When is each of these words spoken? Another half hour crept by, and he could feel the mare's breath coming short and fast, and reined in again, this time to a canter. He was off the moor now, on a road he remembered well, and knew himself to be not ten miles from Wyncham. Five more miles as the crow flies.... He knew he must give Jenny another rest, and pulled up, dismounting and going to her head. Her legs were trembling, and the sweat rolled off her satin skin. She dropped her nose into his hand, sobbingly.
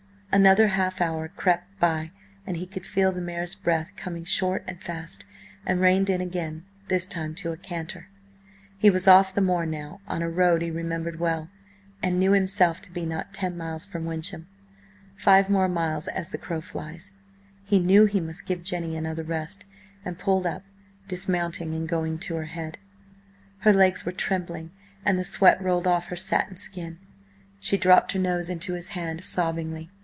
Another 0.33 0.67
half 0.67 1.01
hour 1.01 1.27
crept 1.27 1.77
by, 1.77 2.11
and 2.47 2.55
he 2.55 2.65
could 2.65 2.85
feel 2.85 3.11
the 3.11 3.19
mare's 3.19 3.53
breath 3.53 3.91
coming 3.97 4.23
short 4.23 4.63
and 4.65 4.79
fast, 4.81 5.25
and 5.65 5.81
reined 5.81 6.09
in 6.09 6.21
again, 6.21 6.63
this 6.87 7.05
time 7.05 7.35
to 7.35 7.51
a 7.51 7.57
canter. 7.57 8.07
He 8.77 8.89
was 8.89 9.09
off 9.09 9.35
the 9.35 9.41
moor 9.41 9.65
now, 9.65 9.99
on 10.07 10.21
a 10.21 10.29
road 10.29 10.61
he 10.61 10.71
remembered 10.71 11.19
well, 11.19 11.49
and 12.01 12.17
knew 12.17 12.31
himself 12.31 12.81
to 12.83 12.91
be 12.93 13.05
not 13.05 13.33
ten 13.33 13.57
miles 13.57 13.85
from 13.85 14.05
Wyncham. 14.05 14.47
Five 15.17 15.49
more 15.49 15.67
miles 15.67 16.07
as 16.07 16.29
the 16.29 16.37
crow 16.37 16.61
flies.... 16.61 17.11
He 17.65 17.77
knew 17.77 18.05
he 18.05 18.21
must 18.21 18.45
give 18.45 18.63
Jenny 18.63 18.95
another 18.95 19.23
rest, 19.23 19.65
and 20.05 20.17
pulled 20.17 20.47
up, 20.47 20.63
dismounting 21.09 21.75
and 21.75 21.89
going 21.89 22.19
to 22.19 22.35
her 22.35 22.45
head. 22.45 22.77
Her 23.59 23.73
legs 23.73 24.05
were 24.05 24.13
trembling, 24.13 24.71
and 25.03 25.19
the 25.19 25.25
sweat 25.25 25.61
rolled 25.61 25.87
off 25.87 26.07
her 26.07 26.15
satin 26.15 26.55
skin. 26.55 26.99
She 27.59 27.75
dropped 27.75 28.13
her 28.13 28.19
nose 28.19 28.49
into 28.49 28.75
his 28.75 28.91
hand, 28.91 29.25
sobbingly. 29.25 29.91